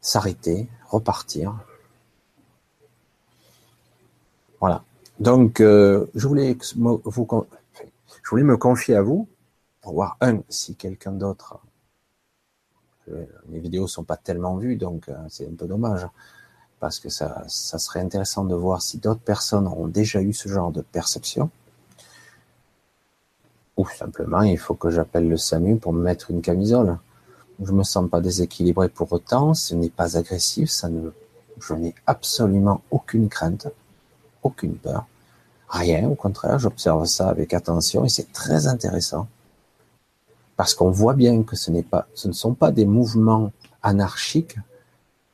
s'arrêter, 0.00 0.68
repartir. 0.88 1.54
Voilà. 4.60 4.84
Donc, 5.20 5.60
euh, 5.60 6.06
je 6.14 6.26
voulais 6.26 6.54
me 6.54 8.56
confier 8.56 8.96
à 8.96 9.02
vous 9.02 9.28
pour 9.80 9.94
voir 9.94 10.16
un 10.20 10.40
si 10.48 10.74
quelqu'un 10.74 11.12
d'autre 11.12 11.60
les 13.48 13.60
vidéos 13.60 13.86
sont 13.86 14.04
pas 14.04 14.16
tellement 14.16 14.56
vues, 14.56 14.76
donc 14.76 15.08
euh, 15.08 15.14
c'est 15.28 15.46
un 15.46 15.54
peu 15.54 15.66
dommage. 15.66 16.06
Parce 16.80 17.00
que 17.00 17.08
ça, 17.08 17.44
ça 17.48 17.78
serait 17.78 18.00
intéressant 18.00 18.44
de 18.44 18.54
voir 18.54 18.82
si 18.82 18.98
d'autres 18.98 19.20
personnes 19.20 19.66
ont 19.66 19.86
déjà 19.86 20.20
eu 20.20 20.32
ce 20.32 20.48
genre 20.48 20.72
de 20.72 20.82
perception. 20.82 21.50
Ou 23.76 23.86
simplement, 23.86 24.42
il 24.42 24.58
faut 24.58 24.74
que 24.74 24.90
j'appelle 24.90 25.28
le 25.28 25.36
SAMU 25.36 25.76
pour 25.76 25.92
me 25.92 26.02
mettre 26.02 26.30
une 26.30 26.40
camisole. 26.40 26.98
Je 27.62 27.72
me 27.72 27.82
sens 27.82 28.08
pas 28.08 28.20
déséquilibré 28.20 28.88
pour 28.88 29.12
autant, 29.12 29.54
ce 29.54 29.74
n'est 29.74 29.90
pas 29.90 30.16
agressif, 30.16 30.70
ça 30.70 30.88
ne, 30.88 31.10
je 31.60 31.74
n'ai 31.74 31.94
absolument 32.06 32.82
aucune 32.90 33.28
crainte, 33.28 33.68
aucune 34.42 34.76
peur, 34.76 35.06
rien, 35.68 36.08
au 36.08 36.14
contraire, 36.14 36.58
j'observe 36.58 37.04
ça 37.06 37.28
avec 37.28 37.54
attention 37.54 38.04
et 38.04 38.08
c'est 38.08 38.32
très 38.32 38.66
intéressant 38.66 39.28
parce 40.56 40.74
qu'on 40.74 40.90
voit 40.90 41.14
bien 41.14 41.42
que 41.42 41.56
ce 41.56 41.70
n'est 41.70 41.82
pas, 41.82 42.08
ce 42.14 42.28
ne 42.28 42.32
sont 42.32 42.54
pas 42.54 42.72
des 42.72 42.86
mouvements 42.86 43.52
anarchiques, 43.82 44.56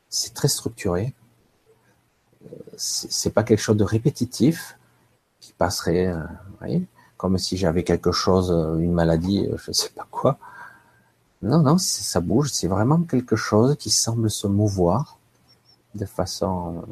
c'est 0.08 0.34
très 0.34 0.48
structuré. 0.48 1.14
C'est 2.76 3.30
pas 3.30 3.44
quelque 3.44 3.60
chose 3.60 3.76
de 3.76 3.84
répétitif 3.84 4.76
qui 5.38 5.52
passerait, 5.52 6.08
euh, 6.08 6.24
voyez, 6.58 6.84
comme 7.22 7.38
si 7.38 7.56
j'avais 7.56 7.84
quelque 7.84 8.10
chose, 8.10 8.50
une 8.80 8.92
maladie, 8.92 9.48
je 9.56 9.70
ne 9.70 9.72
sais 9.72 9.90
pas 9.90 10.08
quoi. 10.10 10.38
Non, 11.40 11.60
non, 11.62 11.78
ça 11.78 12.18
bouge. 12.18 12.50
C'est 12.52 12.66
vraiment 12.66 13.00
quelque 13.04 13.36
chose 13.36 13.76
qui 13.76 13.90
semble 13.90 14.28
se 14.28 14.48
mouvoir 14.48 15.20
de 15.94 16.04
façon 16.04 16.82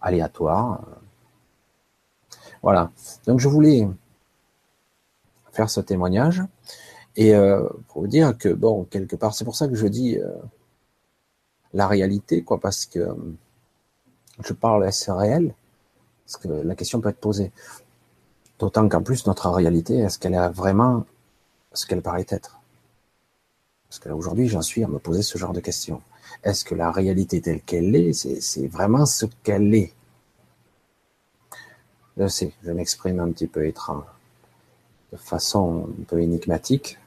aléatoire. 0.00 0.80
Voilà. 2.62 2.92
Donc 3.26 3.40
je 3.40 3.48
voulais 3.48 3.88
faire 5.50 5.68
ce 5.68 5.80
témoignage 5.80 6.44
et 7.16 7.34
euh, 7.34 7.68
pour 7.88 8.02
vous 8.02 8.08
dire 8.08 8.38
que, 8.38 8.50
bon, 8.50 8.84
quelque 8.84 9.16
part, 9.16 9.34
c'est 9.34 9.44
pour 9.44 9.56
ça 9.56 9.66
que 9.66 9.74
je 9.74 9.88
dis 9.88 10.18
euh, 10.18 10.28
la 11.72 11.88
réalité, 11.88 12.44
quoi, 12.44 12.60
parce 12.60 12.86
que 12.86 13.00
euh, 13.00 13.14
je 14.38 14.52
parle 14.52 14.86
est-ce 14.86 15.10
réel? 15.10 15.52
Parce 16.24 16.36
que 16.36 16.48
la 16.48 16.76
question 16.76 17.00
peut 17.00 17.08
être 17.08 17.18
posée. 17.18 17.50
D'autant 18.58 18.88
qu'en 18.88 19.02
plus, 19.02 19.26
notre 19.26 19.50
réalité, 19.50 19.98
est-ce 19.98 20.18
qu'elle 20.18 20.34
est 20.34 20.48
vraiment 20.48 21.04
ce 21.72 21.86
qu'elle 21.86 22.02
paraît 22.02 22.26
être? 22.28 22.60
Parce 23.88 23.98
que 23.98 24.08
là, 24.08 24.16
aujourd'hui, 24.16 24.48
j'en 24.48 24.62
suis 24.62 24.84
à 24.84 24.88
me 24.88 24.98
poser 24.98 25.22
ce 25.22 25.38
genre 25.38 25.52
de 25.52 25.60
questions. 25.60 26.02
Est-ce 26.42 26.64
que 26.64 26.74
la 26.74 26.90
réalité 26.90 27.40
telle 27.40 27.62
qu'elle 27.62 27.94
est, 27.94 28.12
c'est 28.12 28.66
vraiment 28.66 29.06
ce 29.06 29.26
qu'elle 29.42 29.74
est? 29.74 29.92
Je 32.16 32.28
sais, 32.28 32.52
je 32.62 32.70
m'exprime 32.70 33.18
un 33.18 33.30
petit 33.32 33.48
peu 33.48 33.66
étrange, 33.66 34.04
de 35.12 35.16
façon 35.16 35.88
un 36.00 36.04
peu 36.04 36.20
énigmatique, 36.20 36.98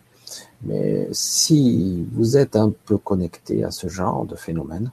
mais 0.64 1.08
si 1.14 2.06
vous 2.12 2.36
êtes 2.36 2.58
un 2.58 2.72
peu 2.86 2.98
connecté 2.98 3.64
à 3.64 3.72
ce 3.72 3.88
genre 3.88 4.26
de 4.26 4.36
phénomène, 4.36 4.92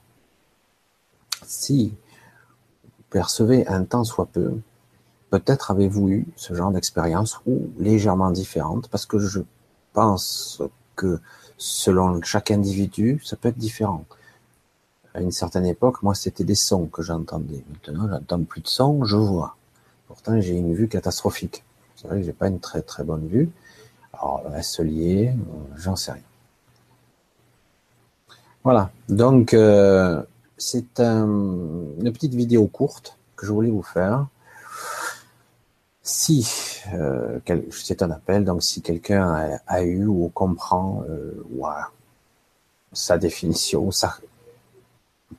si 1.45 1.89
vous 1.89 3.03
percevez 3.09 3.67
un 3.67 3.83
temps 3.83 4.05
soit 4.05 4.27
peu, 4.27 4.53
peut-être 5.39 5.71
avez-vous 5.71 6.09
eu 6.09 6.27
ce 6.37 6.53
genre 6.53 6.71
d'expérience 6.71 7.41
ou 7.45 7.69
légèrement 7.77 8.31
différente, 8.31 8.87
parce 8.87 9.05
que 9.05 9.19
je 9.19 9.41
pense 9.91 10.61
que 10.95 11.19
selon 11.57 12.21
chaque 12.21 12.51
individu, 12.51 13.21
ça 13.23 13.35
peut 13.35 13.49
être 13.49 13.57
différent. 13.57 14.05
À 15.13 15.19
une 15.19 15.31
certaine 15.31 15.65
époque, 15.65 16.03
moi, 16.03 16.15
c'était 16.15 16.45
des 16.45 16.55
sons 16.55 16.85
que 16.85 17.01
j'entendais. 17.01 17.63
Maintenant, 17.69 18.07
j'entends 18.09 18.43
plus 18.43 18.61
de 18.61 18.67
sons, 18.67 19.03
je 19.03 19.17
vois. 19.17 19.57
Pourtant, 20.07 20.39
j'ai 20.39 20.55
une 20.55 20.73
vue 20.73 20.87
catastrophique. 20.87 21.63
C'est 21.95 22.07
vrai 22.07 22.19
que 22.19 22.25
j'ai 22.25 22.33
pas 22.33 22.47
une 22.47 22.59
très 22.59 22.81
très 22.81 23.03
bonne 23.03 23.27
vue. 23.27 23.49
Alors, 24.13 24.43
est-ce 24.55 24.81
lié 24.81 25.33
J'en 25.75 25.97
sais 25.97 26.13
rien. 26.13 26.21
Voilà. 28.63 28.89
Donc, 29.09 29.53
euh, 29.53 30.23
c'est 30.57 30.99
une 30.99 32.11
petite 32.13 32.33
vidéo 32.33 32.67
courte 32.67 33.17
que 33.35 33.45
je 33.45 33.51
voulais 33.51 33.69
vous 33.69 33.83
faire. 33.83 34.27
Si, 36.07 36.47
euh, 36.93 37.39
c'est 37.71 38.03
un 38.03 38.11
appel, 38.11 38.45
donc 38.45 38.61
si 38.61 38.83
quelqu'un 38.83 39.59
a, 39.65 39.81
eu 39.81 40.05
ou 40.05 40.29
comprend 40.29 41.03
euh, 41.09 41.43
sa 42.93 43.17
définition, 43.17 43.89
ça 43.89 44.15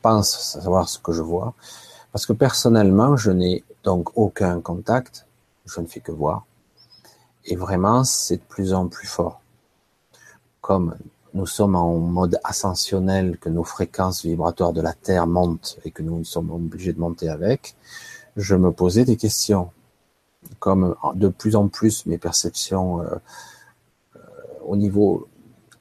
pense 0.02 0.37
savoir 0.37 0.88
ce 0.88 0.99
que 0.99 1.12
je 1.12 1.23
vois, 1.23 1.54
parce 2.11 2.26
que 2.26 2.32
personnellement, 2.32 3.16
je 3.16 3.30
n'ai 3.30 3.62
donc 3.85 4.11
aucun 4.18 4.61
contact, 4.61 5.28
je 5.66 5.80
ne 5.80 5.87
fais 5.87 6.00
que 6.00 6.11
voir. 6.11 6.46
Et 7.44 7.54
vraiment, 7.54 8.02
c'est 8.02 8.38
de 8.38 8.42
plus 8.42 8.75
en 8.75 8.88
plus 8.88 9.06
fort. 9.06 9.40
Comme 10.62 10.96
nous 11.32 11.46
sommes 11.46 11.76
en 11.76 11.96
mode 11.96 12.40
ascensionnel, 12.42 13.38
que 13.38 13.49
nos 13.49 13.62
fréquences 13.62 14.25
vibratoires 14.25 14.73
de 14.73 14.80
la 14.80 14.94
Terre 14.94 15.28
montent 15.28 15.78
et 15.85 15.92
que 15.92 16.02
nous 16.02 16.25
sommes 16.25 16.50
obligés 16.50 16.92
de 16.92 16.99
monter 16.99 17.28
avec, 17.28 17.76
je 18.37 18.56
me 18.56 18.73
posais 18.73 19.04
des 19.04 19.16
questions. 19.16 19.70
Comme 20.58 20.94
de 21.14 21.28
plus 21.28 21.56
en 21.56 21.68
plus 21.68 22.06
mes 22.06 22.18
perceptions 22.18 23.00
euh, 23.00 23.16
euh, 24.16 24.20
au 24.64 24.76
niveau 24.76 25.28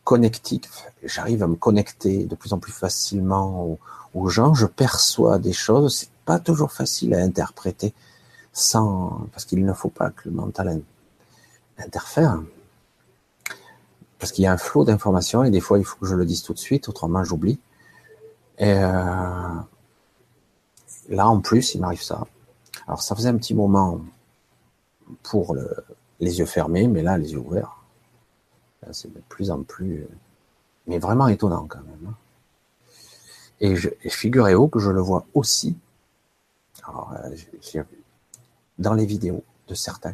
connectif, 0.04 0.62
j'arrive 1.04 1.44
à 1.44 1.48
me 1.48 1.56
connecter 1.56 2.26
de 2.26 2.36
plus 2.36 2.54
en 2.54 2.60
plus 2.60 2.72
facilement 2.72 3.78
aux, 4.14 4.30
gens, 4.30 4.54
je 4.54 4.66
perçois 4.66 5.40
des 5.40 5.52
choses, 5.52 5.98
c'est 5.98 6.10
pas 6.24 6.40
toujours 6.40 6.72
facile 6.72 7.14
à 7.16 7.18
interpréter 7.18 7.94
sans, 8.54 9.28
parce 9.34 9.44
qu'il 9.44 9.66
ne 9.66 9.74
faut 9.74 9.90
pas 9.90 10.12
que 10.12 10.30
le 10.30 10.36
mental 10.36 10.82
interfère. 11.78 12.42
Parce 14.20 14.32
qu'il 14.32 14.46
y 14.46 14.48
a 14.48 14.54
un 14.54 14.58
flot 14.58 14.86
d'informations 14.86 15.44
et 15.44 15.52
des 15.52 15.60
fois 15.60 15.80
il 15.80 15.84
faut 15.84 15.98
que 15.98 16.06
je 16.06 16.16
le 16.16 16.26
dise 16.26 16.44
tout 16.44 16.54
de 16.54 16.60
suite, 16.60 16.88
autrement 16.88 17.24
j'oublie. 17.24 17.60
Et 18.58 18.72
euh, 18.72 19.56
là 21.10 21.28
en 21.28 21.42
plus 21.42 21.76
il 21.76 21.82
m'arrive 21.82 22.02
ça. 22.02 22.26
Alors 22.88 23.02
ça 23.02 23.16
faisait 23.16 23.30
un 23.30 23.38
petit 23.38 23.54
moment 23.54 24.00
pour 25.24 25.54
le, 25.54 25.70
les 26.20 26.40
yeux 26.40 26.46
fermés, 26.46 26.88
mais 26.88 27.02
là 27.02 27.18
les 27.18 27.34
yeux 27.34 27.40
ouverts. 27.40 27.78
C'est 28.92 29.12
de 29.12 29.20
plus 29.30 29.50
en 29.50 29.64
plus, 29.64 30.08
mais 30.86 31.00
vraiment 31.00 31.28
étonnant 31.28 31.66
quand 31.68 31.82
même. 31.82 32.08
Hein. 32.08 32.14
Et, 33.60 33.76
je, 33.76 33.90
figurez-vous 34.08 34.68
que 34.68 34.80
je 34.80 34.92
le 34.92 35.02
vois 35.02 35.26
aussi 35.34 35.76
alors, 36.88 37.14
euh, 37.24 37.84
dans 38.78 38.94
les 38.94 39.06
vidéos 39.06 39.44
de 39.68 39.74
certains 39.74 40.14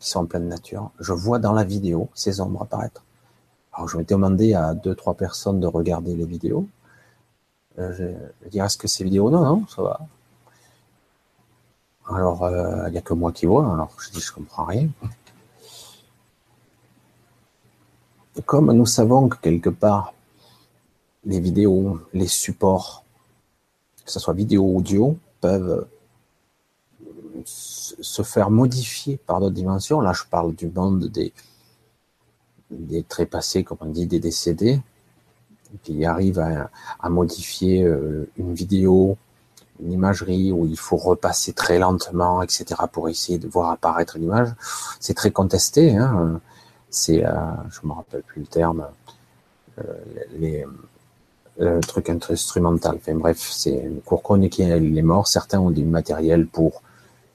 qui 0.00 0.08
sont 0.08 0.20
en 0.20 0.26
pleine 0.26 0.48
nature, 0.48 0.90
je 0.98 1.12
vois 1.12 1.38
dans 1.38 1.52
la 1.52 1.62
vidéo 1.62 2.08
ces 2.14 2.40
ombres 2.40 2.62
apparaître. 2.62 3.04
Alors 3.72 3.86
je 3.86 3.96
m'étais 3.96 4.14
demandé 4.14 4.54
à 4.54 4.74
deux, 4.74 4.94
trois 4.94 5.14
personnes 5.14 5.60
de 5.60 5.66
regarder 5.66 6.16
les 6.16 6.24
vidéos. 6.24 6.66
Euh, 7.78 7.92
je, 7.92 8.50
je 8.50 8.58
est-ce 8.58 8.76
que 8.76 8.88
ces 8.88 9.04
vidéos 9.04 9.30
Non, 9.30 9.42
non, 9.42 9.66
ça 9.68 9.82
va. 9.82 10.00
Alors, 12.12 12.44
euh, 12.44 12.88
il 12.88 12.92
n'y 12.92 12.98
a 12.98 13.02
que 13.02 13.14
moi 13.14 13.32
qui 13.32 13.46
vois, 13.46 13.72
alors 13.72 13.94
je 14.00 14.10
dis, 14.10 14.20
je 14.20 14.32
comprends 14.32 14.64
rien. 14.64 14.88
comme 18.46 18.72
nous 18.72 18.86
savons 18.86 19.28
que 19.28 19.36
quelque 19.36 19.68
part, 19.68 20.14
les 21.24 21.40
vidéos, 21.40 22.00
les 22.14 22.26
supports, 22.26 23.04
que 24.04 24.10
ce 24.10 24.18
soit 24.18 24.34
vidéo 24.34 24.62
ou 24.62 24.78
audio, 24.78 25.18
peuvent 25.40 25.86
se 27.44 28.22
faire 28.22 28.50
modifier 28.50 29.16
par 29.18 29.40
d'autres 29.40 29.54
dimensions. 29.54 30.00
Là, 30.00 30.12
je 30.12 30.24
parle 30.24 30.54
du 30.54 30.68
monde 30.68 31.06
des, 31.06 31.32
des 32.70 33.02
trépassés, 33.02 33.64
comme 33.64 33.78
on 33.80 33.86
dit, 33.86 34.06
des 34.06 34.20
décédés, 34.20 34.80
qui 35.82 36.04
arrivent 36.04 36.40
à, 36.40 37.08
modifier 37.08 37.82
euh, 37.82 38.28
une 38.36 38.54
vidéo, 38.54 39.16
une 39.82 39.92
imagerie 39.92 40.52
où 40.52 40.66
il 40.66 40.78
faut 40.78 40.96
repasser 40.96 41.52
très 41.52 41.78
lentement, 41.78 42.42
etc., 42.42 42.64
pour 42.90 43.08
essayer 43.08 43.38
de 43.38 43.48
voir 43.48 43.70
apparaître 43.70 44.18
l'image. 44.18 44.52
C'est 45.00 45.14
très 45.14 45.30
contesté. 45.30 45.96
Hein. 45.96 46.40
C'est, 46.90 47.24
euh, 47.24 47.32
je 47.70 47.86
me 47.86 47.92
rappelle 47.92 48.22
plus 48.22 48.40
le 48.40 48.46
terme, 48.46 48.86
euh, 49.78 49.82
les, 50.38 50.66
le 51.58 51.80
truc 51.80 52.10
instrumental. 52.10 52.96
Enfin 52.96 53.14
bref, 53.14 53.38
c'est 53.38 53.76
une 53.76 54.00
cour 54.00 54.22
chronique. 54.22 54.58
Il 54.58 54.98
est 54.98 55.02
mort. 55.02 55.26
Certains 55.28 55.60
ont 55.60 55.70
du 55.70 55.84
matériel 55.84 56.46
pour 56.46 56.82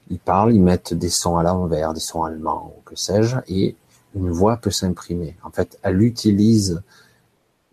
ils 0.10 0.20
parlent, 0.20 0.54
ils 0.54 0.62
mettent 0.62 0.94
des 0.94 1.10
sons 1.10 1.38
à 1.38 1.44
l'envers, 1.44 1.94
des 1.94 2.00
sons 2.00 2.24
allemands 2.24 2.74
ou 2.78 2.82
que 2.82 2.96
sais-je, 2.96 3.38
et 3.48 3.76
une 4.16 4.30
voix 4.30 4.58
peut 4.58 4.72
s'imprimer. 4.72 5.36
En 5.44 5.50
fait, 5.50 5.80
elle 5.82 6.02
utilise 6.02 6.82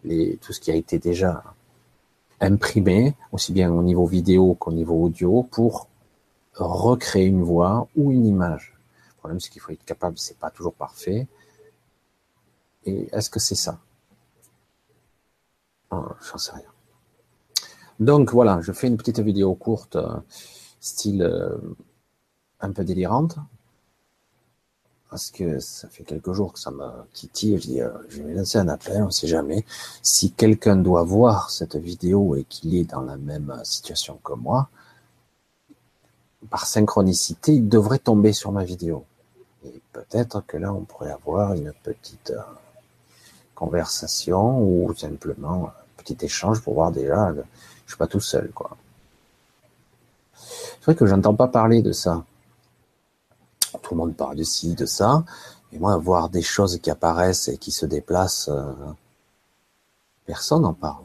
tout 0.05 0.53
ce 0.53 0.61
qui 0.61 0.71
a 0.71 0.75
été 0.75 0.99
déjà 0.99 1.45
imprimé, 2.43 3.15
aussi 3.33 3.53
bien 3.53 3.73
au 3.73 3.83
niveau 3.83 4.07
vidéo 4.07 4.55
qu'au 4.55 4.73
niveau 4.73 5.05
audio, 5.05 5.45
pour 5.45 5.89
recréer 6.55 7.27
une 7.27 7.43
voix 7.43 7.89
ou 7.97 8.13
une 8.13 8.27
image. 8.27 8.75
Le 9.11 9.19
problème, 9.19 9.41
c'est 9.41 9.51
qu'il 9.51 9.63
faut 9.63 9.73
être 9.73 9.85
capable, 9.85 10.19
c'est 10.19 10.39
pas 10.39 10.51
toujours 10.51 10.75
parfait. 10.75 11.27
Et 12.85 13.09
est-ce 13.13 13.31
que 13.31 13.41
c'est 13.41 13.55
ça? 13.55 13.79
Oh, 15.91 16.05
J'en 16.21 16.39
sais 16.39 16.53
rien. 16.53 16.73
Donc 18.01 18.33
voilà, 18.33 18.61
je 18.61 18.73
fais 18.73 18.89
une 18.89 18.97
petite 18.97 19.21
vidéo 19.21 19.55
courte, 19.55 19.97
euh, 19.97 20.17
style 20.81 21.23
euh, 21.23 21.57
un 22.61 22.73
peu 22.73 22.85
délirante, 22.85 23.37
parce 25.13 25.31
que 25.31 25.61
ça 25.61 25.89
fait 25.89 26.05
quelques 26.05 26.33
jours 26.33 26.55
que 26.55 26.59
ça 26.59 26.71
m'a 26.71 27.05
titillé. 27.13 27.59
Je 27.59 27.67
dis, 27.67 27.83
euh, 27.83 27.91
je 28.09 28.23
vais 28.23 28.33
lancer 28.33 28.57
un 28.57 28.69
appel, 28.69 29.03
on 29.03 29.07
ne 29.07 29.11
sait 29.11 29.27
jamais. 29.27 29.63
Si 30.01 30.33
quelqu'un 30.33 30.77
doit 30.77 31.03
voir 31.03 31.51
cette 31.51 31.77
vidéo 31.77 32.35
et 32.35 32.45
qu'il 32.45 32.75
est 32.75 32.85
dans 32.85 33.03
la 33.03 33.19
même 33.19 33.55
situation 33.63 34.19
que 34.25 34.33
moi, 34.33 34.71
par 36.49 36.65
synchronicité, 36.65 37.53
il 37.53 37.69
devrait 37.69 37.99
tomber 37.99 38.33
sur 38.33 38.53
ma 38.53 38.65
vidéo. 38.65 39.05
Et 39.67 39.83
peut-être 39.93 40.47
que 40.47 40.57
là, 40.57 40.73
on 40.73 40.81
pourrait 40.81 41.13
avoir 41.13 41.53
une 41.53 41.75
petite 41.83 42.31
euh, 42.31 42.41
conversation 43.55 44.63
ou 44.63 44.95
simplement 44.97 45.67
un 45.67 46.03
petit 46.03 46.17
échange 46.23 46.63
pour 46.63 46.73
voir 46.73 46.91
déjà, 46.91 47.35
je 47.85 47.93
suis 47.93 47.99
pas 47.99 48.07
tout 48.07 48.21
seul, 48.21 48.51
quoi. 48.53 48.79
C'est 50.35 50.87
vrai 50.87 50.95
que 50.95 51.05
j'entends 51.05 51.35
pas 51.35 51.49
parler 51.49 51.83
de 51.83 51.93
ça 51.93 52.25
monde 53.95 54.17
parle 54.17 54.37
de 54.37 54.43
ci, 54.43 54.75
de 54.75 54.87
ça. 54.87 55.25
Et 55.73 55.79
moi, 55.79 55.97
voir 55.97 56.29
des 56.29 56.43
choses 56.43 56.79
qui 56.81 56.91
apparaissent 56.91 57.49
et 57.49 57.57
qui 57.57 57.73
se 57.73 57.87
déplacent, 57.87 58.49
euh, 58.49 58.73
personne 60.27 60.63
n'en 60.63 60.75
parle. 60.75 61.05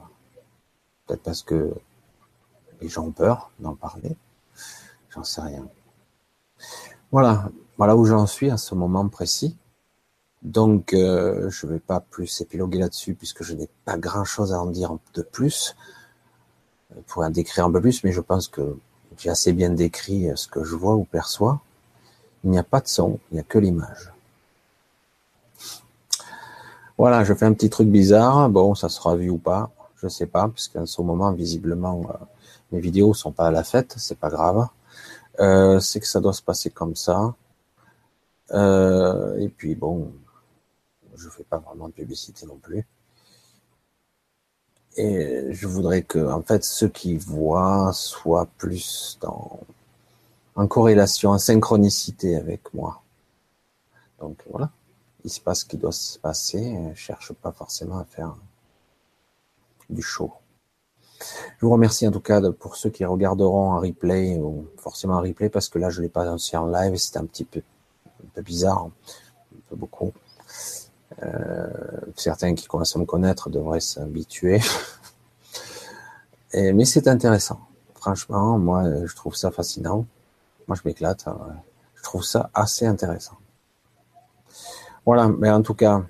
Peut-être 1.05 1.23
parce 1.23 1.41
que 1.41 1.73
les 2.81 2.89
gens 2.89 3.05
ont 3.05 3.11
peur 3.11 3.51
d'en 3.59 3.75
parler. 3.75 4.15
J'en 5.09 5.23
sais 5.23 5.41
rien. 5.41 5.65
Voilà, 7.11 7.49
voilà 7.77 7.95
où 7.95 8.05
j'en 8.05 8.27
suis 8.27 8.51
à 8.51 8.57
ce 8.57 8.75
moment 8.75 9.07
précis. 9.07 9.55
Donc, 10.41 10.93
euh, 10.93 11.49
je 11.49 11.65
ne 11.65 11.73
vais 11.73 11.79
pas 11.79 12.01
plus 12.01 12.41
épiloguer 12.41 12.79
là-dessus 12.79 13.15
puisque 13.15 13.43
je 13.43 13.53
n'ai 13.53 13.69
pas 13.85 13.97
grand-chose 13.97 14.53
à 14.53 14.61
en 14.61 14.67
dire 14.67 14.97
de 15.13 15.21
plus. 15.21 15.75
Je 16.93 17.01
pourrais 17.01 17.27
en 17.27 17.31
décrire 17.31 17.65
un 17.65 17.71
peu 17.71 17.81
plus, 17.81 18.03
mais 18.03 18.11
je 18.11 18.21
pense 18.21 18.47
que 18.47 18.77
j'ai 19.17 19.29
assez 19.29 19.53
bien 19.53 19.69
décrit 19.69 20.29
ce 20.35 20.47
que 20.47 20.63
je 20.63 20.75
vois 20.75 20.95
ou 20.95 21.05
perçois. 21.05 21.61
Il 22.47 22.51
n'y 22.51 22.57
a 22.57 22.63
pas 22.63 22.79
de 22.79 22.87
son, 22.87 23.19
il 23.29 23.33
n'y 23.33 23.39
a 23.41 23.43
que 23.43 23.57
l'image. 23.57 24.13
Voilà, 26.97 27.25
je 27.25 27.33
fais 27.33 27.43
un 27.43 27.51
petit 27.51 27.69
truc 27.69 27.89
bizarre. 27.89 28.49
Bon, 28.49 28.73
ça 28.73 28.87
sera 28.87 29.17
vu 29.17 29.29
ou 29.29 29.37
pas, 29.37 29.69
je 29.97 30.07
sais 30.07 30.27
pas, 30.27 30.47
puisqu'en 30.47 30.85
ce 30.85 31.01
moment, 31.01 31.33
visiblement, 31.33 32.03
euh, 32.09 32.25
mes 32.71 32.79
vidéos 32.79 33.13
sont 33.13 33.33
pas 33.33 33.47
à 33.47 33.51
la 33.51 33.65
fête, 33.65 33.95
c'est 33.97 34.17
pas 34.17 34.29
grave. 34.29 34.65
Euh, 35.41 35.81
c'est 35.81 35.99
que 35.99 36.07
ça 36.07 36.21
doit 36.21 36.31
se 36.31 36.41
passer 36.41 36.69
comme 36.69 36.95
ça. 36.95 37.35
Euh, 38.51 39.37
et 39.39 39.49
puis 39.49 39.75
bon, 39.75 40.13
je 41.17 41.27
fais 41.27 41.43
pas 41.43 41.57
vraiment 41.57 41.89
de 41.89 41.93
publicité 41.93 42.45
non 42.45 42.55
plus. 42.55 42.87
Et 44.95 45.47
je 45.51 45.67
voudrais 45.67 46.03
que, 46.03 46.31
en 46.31 46.41
fait, 46.41 46.63
ceux 46.63 46.87
qui 46.87 47.17
voient 47.17 47.91
soient 47.91 48.47
plus 48.57 49.17
dans 49.19 49.59
en 50.57 50.67
corrélation, 50.67 51.29
en 51.29 51.37
synchronicité 51.37 52.35
avec 52.35 52.73
moi. 52.73 53.03
Donc 54.19 54.43
voilà, 54.49 54.71
il 55.23 55.29
se 55.29 55.39
passe 55.39 55.59
ce 55.59 55.65
qui 55.65 55.77
doit 55.77 55.91
se 55.91 56.17
passer. 56.17 56.75
Je 56.95 56.99
cherche 56.99 57.31
pas 57.31 57.51
forcément 57.51 57.99
à 57.99 58.03
faire 58.03 58.35
du 59.89 60.01
show. 60.01 60.33
Je 61.59 61.65
vous 61.65 61.71
remercie 61.71 62.07
en 62.07 62.11
tout 62.11 62.19
cas 62.19 62.41
pour 62.51 62.75
ceux 62.75 62.89
qui 62.89 63.05
regarderont 63.05 63.71
en 63.71 63.79
replay 63.79 64.37
ou 64.37 64.67
forcément 64.77 65.15
en 65.15 65.21
replay 65.21 65.49
parce 65.49 65.69
que 65.69 65.77
là 65.77 65.91
je 65.91 66.01
l'ai 66.01 66.09
pas 66.09 66.23
annoncé 66.23 66.57
en 66.57 66.67
live, 66.67 66.95
c'était 66.95 67.19
un 67.19 67.25
petit 67.25 67.45
peu 67.45 67.61
bizarre, 68.41 68.85
un 68.85 69.59
peu 69.69 69.75
beaucoup. 69.75 70.11
Euh, 71.23 71.67
certains 72.15 72.55
qui 72.55 72.67
commencent 72.67 72.95
à 72.95 72.99
me 72.99 73.05
connaître 73.05 73.49
devraient 73.51 73.79
s'habituer. 73.79 74.59
mais 76.53 76.85
c'est 76.85 77.07
intéressant. 77.07 77.59
Franchement, 77.93 78.57
moi 78.57 79.05
je 79.05 79.15
trouve 79.15 79.35
ça 79.35 79.51
fascinant. 79.51 80.05
Moi, 80.67 80.75
je 80.75 80.81
m'éclate. 80.85 81.27
Hein, 81.27 81.37
je 81.95 82.03
trouve 82.03 82.23
ça 82.23 82.49
assez 82.53 82.85
intéressant. 82.85 83.37
Voilà, 85.05 85.29
mais 85.29 85.49
en 85.49 85.61
tout 85.61 85.73
cas, 85.73 86.03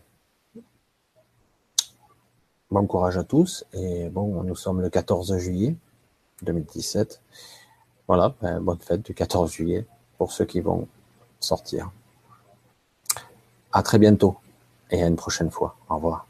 bon 2.71 2.87
courage 2.87 3.17
à 3.17 3.23
tous. 3.23 3.65
Et 3.73 4.09
bon, 4.09 4.43
nous 4.43 4.55
sommes 4.55 4.81
le 4.81 4.89
14 4.89 5.37
juillet 5.37 5.75
2017. 6.43 7.21
Voilà, 8.07 8.33
ben, 8.41 8.59
bonne 8.59 8.79
fête 8.79 9.03
du 9.03 9.13
14 9.13 9.51
juillet 9.51 9.85
pour 10.17 10.31
ceux 10.31 10.45
qui 10.45 10.61
vont 10.61 10.87
sortir. 11.39 11.91
À 13.71 13.83
très 13.83 13.99
bientôt 13.99 14.37
et 14.89 15.03
à 15.03 15.07
une 15.07 15.15
prochaine 15.15 15.51
fois. 15.51 15.75
Au 15.89 15.95
revoir. 15.95 16.26